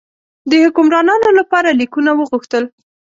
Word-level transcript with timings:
د 0.49 0.51
حکمرانانو 0.63 1.29
لپاره 1.39 1.69
لیکونه 1.81 2.11
وغوښتل. 2.15 2.63